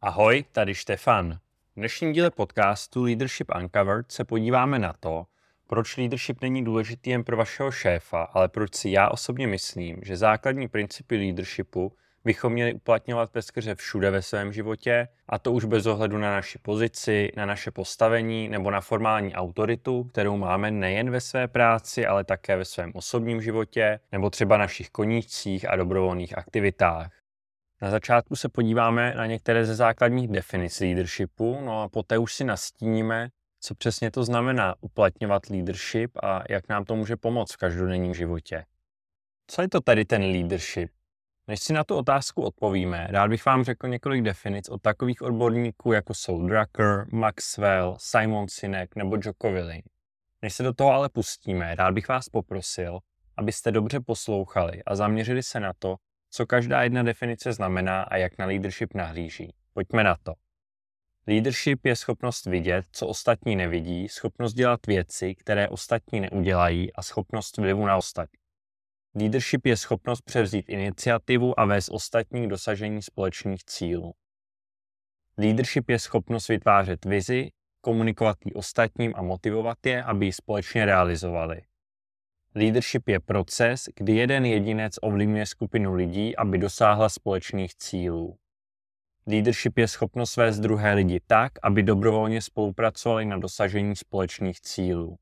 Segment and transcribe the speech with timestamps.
[0.00, 1.38] Ahoj, tady Štefan.
[1.72, 5.26] V dnešním díle podcastu Leadership Uncovered se podíváme na to,
[5.66, 10.16] proč leadership není důležitý jen pro vašeho šéfa, ale proč si já osobně myslím, že
[10.16, 11.92] základní principy leadershipu
[12.24, 16.58] bychom měli uplatňovat skrze všude ve svém životě, a to už bez ohledu na naši
[16.58, 22.24] pozici, na naše postavení nebo na formální autoritu, kterou máme nejen ve své práci, ale
[22.24, 27.10] také ve svém osobním životě nebo třeba našich koníčcích a dobrovolných aktivitách.
[27.82, 32.44] Na začátku se podíváme na některé ze základních definic leadershipu, no a poté už si
[32.44, 33.28] nastíníme,
[33.60, 38.64] co přesně to znamená uplatňovat leadership a jak nám to může pomoct v každodenním životě.
[39.46, 40.90] Co je to tady ten leadership?
[41.48, 45.92] Než si na tu otázku odpovíme, rád bych vám řekl několik definic od takových odborníků,
[45.92, 49.84] jako jsou Drucker, Maxwell, Simon Sinek nebo Jocko Willink.
[50.42, 52.98] Než se do toho ale pustíme, rád bych vás poprosil,
[53.36, 55.96] abyste dobře poslouchali a zaměřili se na to,
[56.30, 59.54] co každá jedna definice znamená a jak na leadership nahlíží.
[59.72, 60.34] Pojďme na to.
[61.26, 67.56] Leadership je schopnost vidět, co ostatní nevidí, schopnost dělat věci, které ostatní neudělají a schopnost
[67.56, 68.38] vlivu na ostatní.
[69.14, 74.14] Leadership je schopnost převzít iniciativu a vést ostatní k dosažení společných cílů.
[75.38, 81.62] Leadership je schopnost vytvářet vizi, komunikovat ji ostatním a motivovat je, aby ji společně realizovali.
[82.58, 88.38] Leadership je proces, kdy jeden jedinec ovlivňuje skupinu lidí, aby dosáhla společných cílů.
[89.26, 95.18] Leadership je schopnost vést druhé lidi tak, aby dobrovolně spolupracovali na dosažení společných cílů.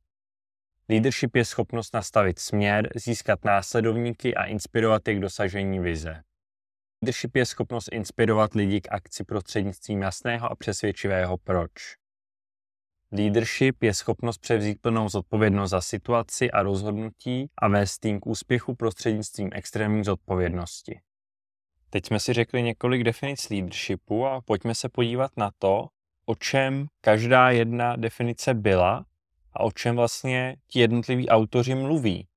[0.89, 6.23] Leadership je schopnost nastavit směr, získat následovníky a inspirovat je k dosažení vize.
[7.03, 11.97] Leadership je schopnost inspirovat lidi k akci prostřednictvím jasného a přesvědčivého proč.
[13.17, 18.75] Leadership je schopnost převzít plnou zodpovědnost za situaci a rozhodnutí a vést tým k úspěchu
[18.75, 21.01] prostřednictvím extrémní zodpovědnosti.
[21.91, 25.89] Teď jsme si řekli několik definic leadershipu a pojďme se podívat na to,
[26.27, 29.07] o čem každá jedna definice byla
[29.53, 32.29] a o čem vlastně ti jednotliví autoři mluví.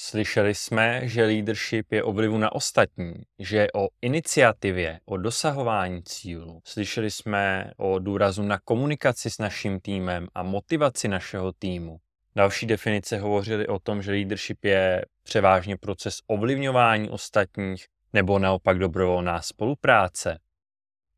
[0.00, 6.02] Slyšeli jsme, že leadership je o vlivu na ostatní, že je o iniciativě, o dosahování
[6.02, 6.60] cílu.
[6.64, 11.98] Slyšeli jsme o důrazu na komunikaci s naším týmem a motivaci našeho týmu.
[12.36, 19.42] Další definice hovořily o tom, že leadership je převážně proces ovlivňování ostatních nebo naopak dobrovolná
[19.42, 20.38] spolupráce.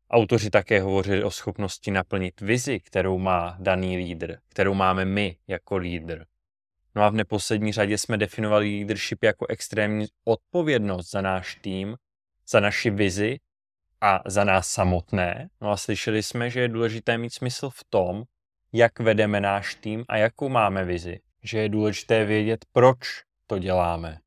[0.09, 5.77] Autoři také hovořili o schopnosti naplnit vizi, kterou má daný lídr, kterou máme my jako
[5.77, 6.25] lídr.
[6.97, 11.95] No a v neposlední řadě jsme definovali leadership jako extrémní odpovědnost za náš tým,
[12.49, 13.39] za naši vizi
[14.01, 15.49] a za nás samotné.
[15.61, 18.23] No a slyšeli jsme, že je důležité mít smysl v tom,
[18.73, 21.19] jak vedeme náš tým a jakou máme vizi.
[21.43, 22.97] Že je důležité vědět, proč
[23.47, 24.19] to děláme.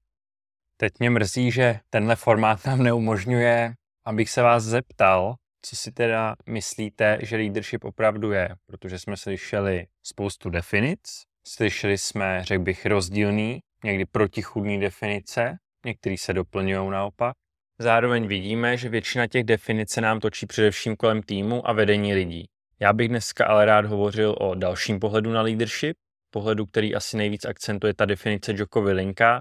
[0.76, 6.34] Teď mě mrzí, že tenhle formát nám neumožňuje, abych se vás zeptal, co si teda
[6.46, 13.60] myslíte, že leadership opravdu je, protože jsme slyšeli spoustu definic, slyšeli jsme, řekl bych, rozdílný,
[13.84, 15.56] někdy protichudný definice,
[15.86, 17.36] některý se doplňují naopak.
[17.78, 22.48] Zároveň vidíme, že většina těch definic se nám točí především kolem týmu a vedení lidí.
[22.80, 25.96] Já bych dneska ale rád hovořil o dalším pohledu na leadership,
[26.30, 29.40] pohledu, který asi nejvíc akcentuje ta definice Jocko Willinka,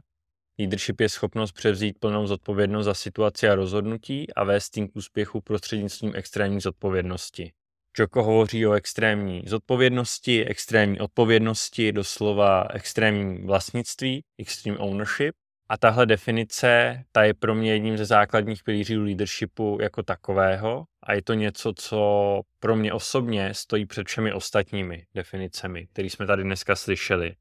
[0.60, 5.42] Leadership je schopnost převzít plnou zodpovědnost za situaci a rozhodnutí a vést tým k úspěchu
[5.42, 7.52] prostřednictvím extrémní zodpovědnosti.
[8.00, 15.36] Joko hovoří o extrémní zodpovědnosti, extrémní odpovědnosti, doslova extrémní vlastnictví, extreme ownership.
[15.72, 21.14] A tahle definice, ta je pro mě jedním ze základních pilířů leadershipu jako takového a
[21.14, 26.44] je to něco, co pro mě osobně stojí před všemi ostatními definicemi, které jsme tady
[26.44, 27.36] dneska slyšeli.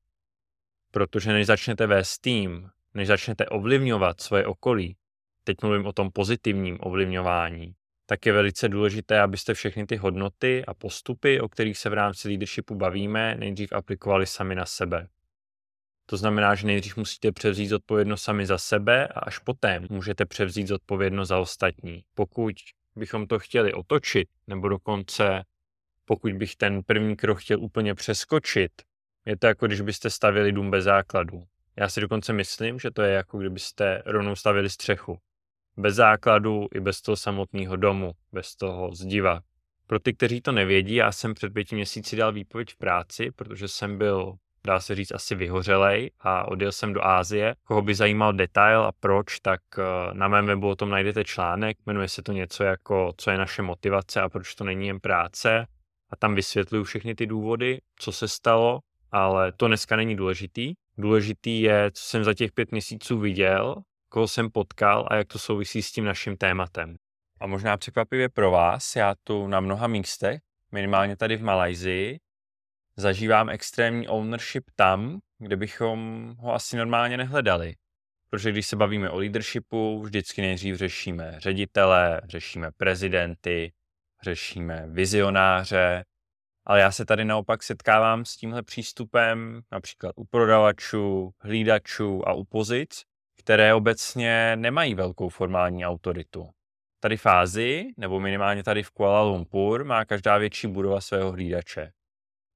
[0.91, 4.97] Protože než začnete vést tým, než začnete ovlivňovat svoje okolí,
[5.45, 7.75] teď mluvím o tom pozitivním ovlivňování,
[8.11, 12.29] tak je velice důležité, abyste všechny ty hodnoty a postupy, o kterých se v rámci
[12.29, 15.09] leadershipu bavíme, nejdřív aplikovali sami na sebe.
[16.07, 20.69] To znamená, že nejdřív musíte převzít zodpovědnost sami za sebe a až poté můžete převzít
[20.69, 22.05] zodpovědnost za ostatní.
[22.15, 22.55] Pokud
[22.97, 25.45] bychom to chtěli otočit, nebo dokonce
[26.05, 28.73] pokud bych ten první krok chtěl úplně přeskočit,
[29.25, 31.43] je to jako když byste stavili dům bez základu.
[31.77, 35.19] Já si dokonce myslím, že to je jako kdybyste rovnou stavili střechu.
[35.79, 39.41] Bez základu i bez toho samotného domu, bez toho zdiva.
[39.87, 43.69] Pro ty, kteří to nevědí, já jsem před pěti měsíci dal výpověď v práci, protože
[43.69, 44.35] jsem byl,
[44.67, 47.55] dá se říct, asi vyhořelej a odjel jsem do Ázie.
[47.65, 49.83] Koho by zajímal detail a proč, tak eh,
[50.13, 53.63] na mém webu o tom najdete článek, jmenuje se to něco jako, co je naše
[53.63, 55.67] motivace a proč to není jen práce.
[56.11, 58.81] A tam vysvětluju všechny ty důvody, co se stalo,
[59.13, 60.75] ale to dneska není důležitý.
[60.99, 63.75] Důležitý je, co jsem za těch pět měsíců viděl,
[64.09, 66.97] koho jsem potkal a jak to souvisí s tím naším tématem.
[67.41, 70.41] A možná překvapivě pro vás, já tu na mnoha místech,
[70.73, 72.19] minimálně tady v Malajzii,
[72.97, 77.75] zažívám extrémní ownership tam, kde bychom ho asi normálně nehledali.
[78.31, 83.73] Protože když se bavíme o leadershipu, vždycky nejdřív řešíme ředitele, řešíme prezidenty,
[84.23, 86.05] řešíme vizionáře,
[86.67, 92.45] ale já se tady naopak setkávám s tímhle přístupem například u prodavačů, hlídačů a u
[92.45, 93.03] pozic,
[93.49, 96.51] které obecně nemají velkou formální autoritu.
[97.01, 101.93] Tady v Ázii, nebo minimálně tady v Kuala Lumpur, má každá větší budova svého hlídače.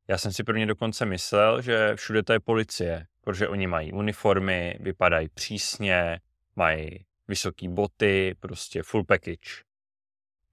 [0.08, 4.78] Já jsem si prvně dokonce myslel, že všude to je policie, protože oni mají uniformy,
[4.80, 6.20] vypadají přísně,
[6.56, 9.62] mají vysoké boty, prostě full package.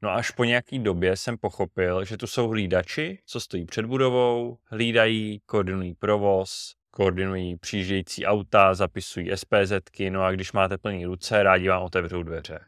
[0.02, 4.58] No až po nějaký době jsem pochopil, že tu jsou hlídači, co stojí před budovou,
[4.66, 11.70] hlídají, koordinují provoz, koordinují přijíždějící auta, zapisují SPZky, no a když máte plný ruce, rádi
[11.70, 12.60] vám otevřou dveře.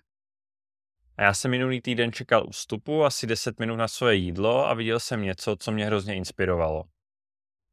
[1.17, 4.73] A já jsem minulý týden čekal u vstupu asi 10 minut na svoje jídlo a
[4.73, 6.83] viděl jsem něco, co mě hrozně inspirovalo.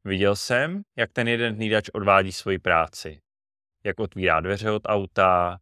[0.03, 3.21] Viděl jsem, jak ten jeden hlídač odvádí svoji práci.
[3.83, 5.59] Jak otvírá dveře od auta,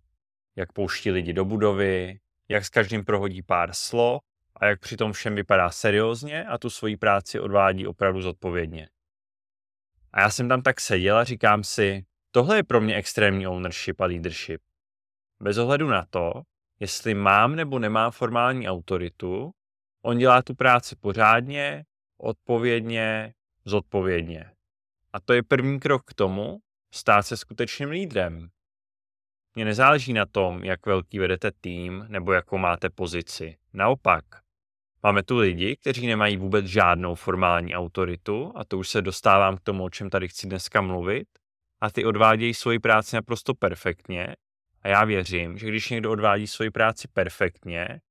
[0.56, 2.20] jak pouští lidi do budovy,
[2.50, 4.22] jak s každým prohodí pár slov
[4.56, 8.90] a jak přitom všem vypadá seriózně a tu svoji práci odvádí opravdu zodpovědně.
[10.18, 14.02] A já jsem tam tak seděl a říkám si, tohle je pro mě extrémní ownership
[14.02, 14.62] a leadership.
[15.40, 16.32] Bez ohledu na to,
[16.80, 19.52] jestli mám nebo nemám formální autoritu,
[20.02, 21.86] on dělá tu práci pořádně,
[22.18, 23.34] odpovědně,
[23.66, 24.52] zodpovědně.
[25.14, 26.60] A to je první krok k tomu,
[26.94, 28.50] stát se skutečným lídrem.
[29.56, 33.58] Mně nezáleží na tom, jak velký vedete tým nebo jakou máte pozici.
[33.74, 34.26] Naopak,
[35.04, 39.62] máme tu lidi, kteří nemají vůbec žádnou formální autoritu a to už se dostávám k
[39.62, 41.28] tomu, o čem tady chci dneska mluvit.
[41.82, 44.36] A ty odvádějí svoji práci naprosto perfektně.
[44.82, 48.02] A já věřím, že když někdo odvádí svoji práci perfektně,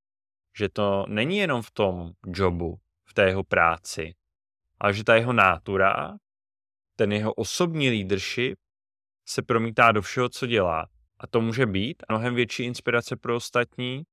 [0.57, 4.13] že to není jenom v tom jobu, v té jeho práci,
[4.79, 6.17] ale že ta jeho nátura,
[6.95, 8.59] ten jeho osobní leadership
[9.27, 10.87] se promítá do všeho, co dělá.
[11.19, 14.03] A to může být mnohem větší inspirace pro ostatní,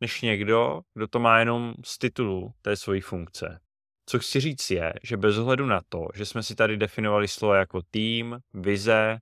[0.00, 3.60] než někdo, kdo to má jenom z titulu té své funkce.
[4.06, 7.54] Co chci říct je, že bez ohledu na to, že jsme si tady definovali slovo
[7.54, 9.18] jako tým, vize,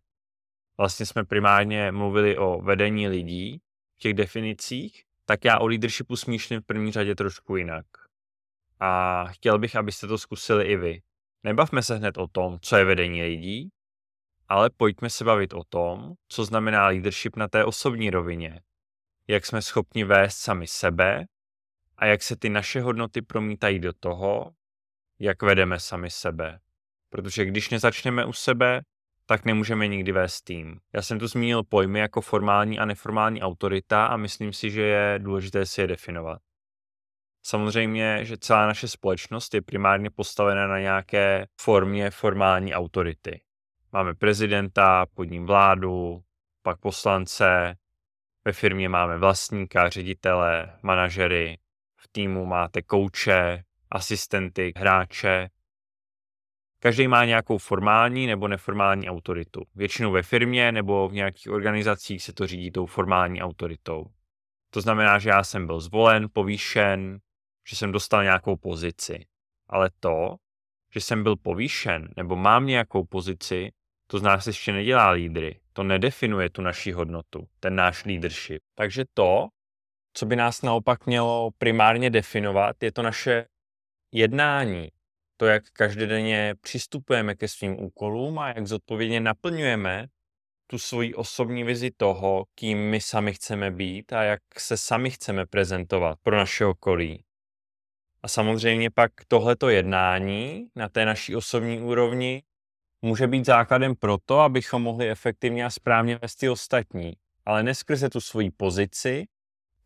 [0.79, 3.61] vlastně jsme primárně mluvili o vedení lidí
[3.97, 7.87] v těch definicích, tak já o leadershipu smýšlím v první řadě trošku jinak.
[8.81, 11.03] A chtěl bych, abyste to zkusili i vy.
[11.43, 13.69] Nebavme se hned o tom, co je vedení lidí,
[14.49, 18.61] ale pojďme se bavit o tom, co znamená leadership na té osobní rovině.
[19.29, 21.27] Jak jsme schopni vést sami sebe
[21.97, 24.53] a jak se ty naše hodnoty promítají do toho,
[25.19, 26.61] jak vedeme sami sebe.
[27.11, 28.83] Protože když nezačneme u sebe,
[29.27, 30.81] tak nemůžeme nikdy vést tým.
[30.93, 35.19] Já jsem tu zmínil pojmy jako formální a neformální autorita a myslím si, že je
[35.19, 36.43] důležité si je definovat.
[37.43, 43.41] Samozřejmě, že celá naše společnost je primárně postavena na nějaké formě formální autority.
[43.93, 46.23] Máme prezidenta, pod ním vládu,
[46.63, 47.77] pak poslance,
[48.49, 51.59] ve firmě máme vlastníka, ředitele, manažery,
[51.97, 55.49] v týmu máte kouče, asistenty, hráče.
[56.79, 59.63] Každý má nějakou formální nebo neformální autoritu.
[59.75, 64.07] Většinou ve firmě nebo v nějakých organizacích se to řídí tou formální autoritou.
[64.71, 67.19] To znamená, že já jsem byl zvolen, povýšen,
[67.69, 69.27] že jsem dostal nějakou pozici.
[69.67, 70.37] Ale to,
[70.95, 73.73] že jsem byl povýšen nebo mám nějakou pozici,
[74.11, 75.61] to z nás ještě nedělá lídry.
[75.73, 78.63] To nedefinuje tu naši hodnotu, ten náš leadership.
[78.75, 79.49] Takže to,
[80.13, 83.47] co by nás naopak mělo primárně definovat, je to naše
[84.13, 84.89] jednání.
[85.37, 90.07] To, jak každodenně přistupujeme ke svým úkolům a jak zodpovědně naplňujeme
[90.67, 95.47] tu svoji osobní vizi toho, kým my sami chceme být a jak se sami chceme
[95.47, 97.25] prezentovat pro naše okolí.
[98.23, 102.43] A samozřejmě pak tohleto jednání na té naší osobní úrovni
[103.03, 107.13] může být základem pro to, abychom mohli efektivně a správně vést ty ostatní.
[107.45, 109.27] Ale ne skrze tu svoji pozici,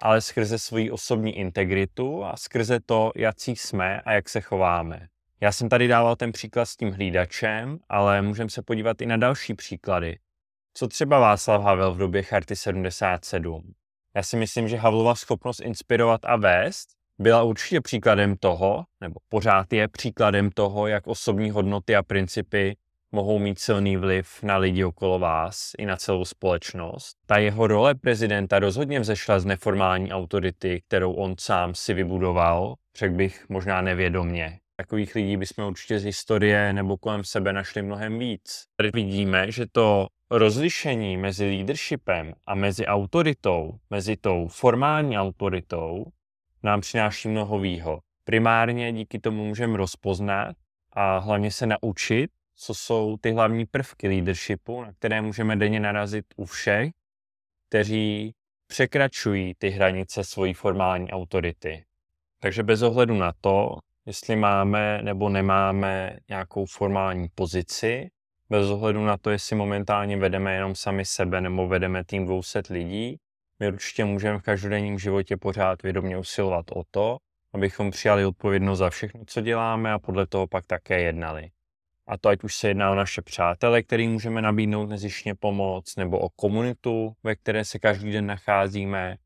[0.02, 5.09] ale skrze svoji osobní integritu a skrze to, jaký jsme a jak se chováme.
[5.40, 9.16] Já jsem tady dával ten příklad s tím hlídačem, ale můžeme se podívat i na
[9.16, 10.19] další příklady.
[10.75, 13.73] Co třeba Václav Havel v době Charty 77?
[14.14, 16.88] Já si myslím, že Havlova schopnost inspirovat a vést
[17.19, 22.76] byla určitě příkladem toho, nebo pořád je příkladem toho, jak osobní hodnoty a principy
[23.12, 27.16] mohou mít silný vliv na lidi okolo vás i na celou společnost.
[27.26, 33.14] Ta jeho role prezidenta rozhodně vzešla z neformální autority, kterou on sám si vybudoval, řekl
[33.14, 34.59] bych možná nevědomně.
[34.76, 38.64] Takových lidí bychom určitě z historie nebo kolem sebe našli mnohem víc.
[38.76, 46.04] Tady vidíme, že to rozlišení mezi leadershipem a mezi autoritou, mezi tou formální autoritou,
[46.62, 48.00] nám přináší mnoho výhod.
[48.25, 50.57] Primárně díky tomu můžeme rozpoznat
[50.92, 56.25] a hlavně se naučit, co jsou ty hlavní prvky leadershipu, na které můžeme denně narazit
[56.37, 56.91] u všech,
[57.69, 58.35] kteří
[58.67, 61.85] překračují ty hranice svojí formální autority.
[62.41, 68.11] Takže bez ohledu na to, jestli máme nebo nemáme nějakou formální pozici,
[68.51, 73.17] bez ohledu na to, jestli momentálně vedeme jenom sami sebe nebo vedeme tým 200 lidí,
[73.59, 77.17] my určitě můžeme v každodenním životě pořád vědomě usilovat o to,
[77.55, 81.51] abychom přijali odpovědnost za všechno, co děláme a podle toho pak také jednali.
[82.07, 86.19] A to ať už se jedná o naše přátele, kterým můžeme nabídnout nezišně pomoc, nebo
[86.19, 89.17] o komunitu, ve které se každý den nacházíme,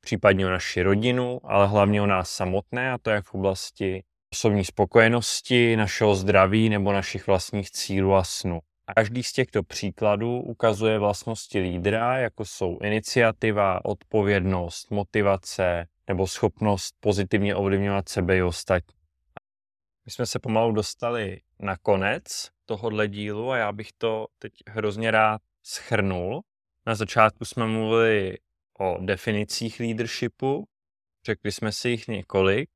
[0.00, 4.64] případně o naši rodinu, ale hlavně o nás samotné, a to jak v oblasti osobní
[4.64, 8.60] spokojenosti, našeho zdraví nebo našich vlastních cílů a snů.
[8.86, 16.94] A každý z těchto příkladů ukazuje vlastnosti lídra, jako jsou iniciativa, odpovědnost, motivace nebo schopnost
[17.00, 19.01] pozitivně ovlivňovat sebe i ostatní.
[20.06, 25.10] My jsme se pomalu dostali na konec tohohle dílu a já bych to teď hrozně
[25.10, 26.42] rád schrnul.
[26.86, 28.38] Na začátku jsme mluvili
[28.78, 30.64] o definicích leadershipu,
[31.26, 32.70] řekli jsme si jich několik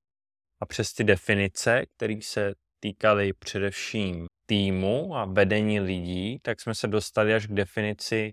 [0.61, 6.89] a přes ty definice, které se týkaly především týmu a vedení lidí, tak jsme se
[6.89, 8.33] dostali až k definici,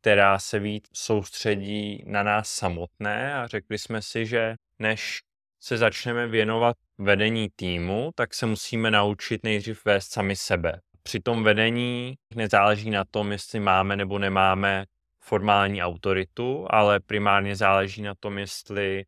[0.00, 5.20] která se víc soustředí na nás samotné a řekli jsme si, že než
[5.60, 10.80] se začneme věnovat vedení týmu, tak se musíme naučit nejdřív vést sami sebe.
[11.02, 14.84] Při tom vedení nezáleží na tom, jestli máme nebo nemáme
[15.24, 19.04] formální autoritu, ale primárně záleží na tom, jestli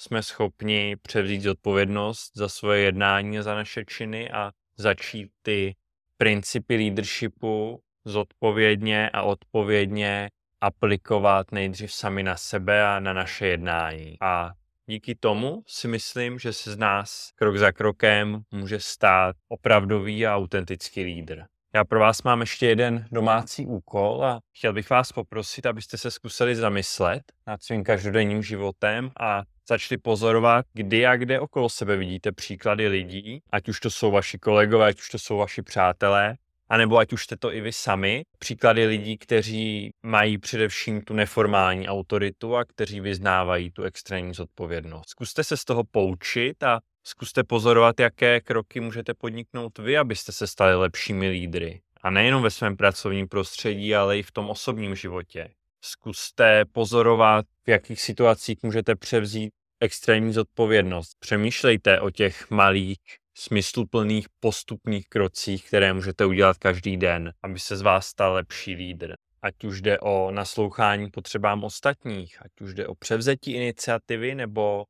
[0.00, 5.74] jsme schopni převzít zodpovědnost za svoje jednání a za naše činy a začít ty
[6.16, 10.30] principy leadershipu zodpovědně a odpovědně
[10.60, 14.16] aplikovat nejdřív sami na sebe a na naše jednání.
[14.20, 14.52] A
[14.90, 20.36] díky tomu si myslím, že se z nás krok za krokem může stát opravdový a
[20.36, 21.44] autentický lídr.
[21.74, 26.10] Já pro vás mám ještě jeden domácí úkol a chtěl bych vás poprosit, abyste se
[26.10, 32.32] zkusili zamyslet nad svým každodenním životem a začali pozorovat, kdy a kde okolo sebe vidíte
[32.32, 36.36] příklady lidí, ať už to jsou vaši kolegové, ať už to jsou vaši přátelé,
[36.70, 41.88] anebo ať už jste to i vy sami, příklady lidí, kteří mají především tu neformální
[41.88, 45.08] autoritu a kteří vyznávají tu extrémní zodpovědnost.
[45.08, 50.46] Zkuste se z toho poučit a zkuste pozorovat, jaké kroky můžete podniknout vy, abyste se
[50.46, 51.80] stali lepšími lídry.
[52.02, 55.48] A nejenom ve svém pracovním prostředí, ale i v tom osobním životě.
[55.84, 59.50] Zkuste pozorovat, v jakých situacích můžete převzít
[59.80, 61.10] extrémní zodpovědnost.
[61.18, 62.98] Přemýšlejte o těch malých,
[63.34, 69.14] smysluplných postupných krocích, které můžete udělat každý den, aby se z vás stal lepší lídr.
[69.42, 74.84] Ať už jde o naslouchání potřebám ostatních, ať už jde o převzetí iniciativy, nebo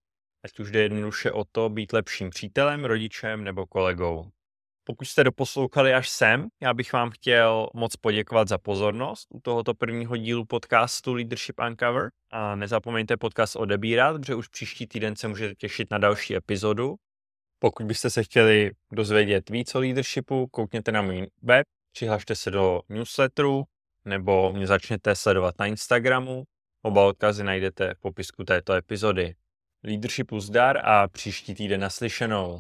[0.45, 4.31] ať už jde jednoduše o to být lepším přítelem, rodičem nebo kolegou.
[4.85, 9.75] Pokud jste doposlouchali až sem, já bych vám chtěl moc poděkovat za pozornost u tohoto
[9.75, 12.11] prvního dílu podcastu Leadership Uncover.
[12.31, 16.95] A nezapomeňte podcast odebírat, protože už příští týden se můžete těšit na další epizodu.
[17.63, 22.81] Pokud byste se chtěli dozvědět víc o leadershipu, koukněte na můj web, přihlašte se do
[22.89, 23.65] newsletteru
[24.05, 26.45] nebo mě začněte sledovat na Instagramu.
[26.83, 29.35] Oba odkazy najdete v popisku této epizody.
[29.85, 32.59] Leadershipu zdar a příští týden naslyšenou.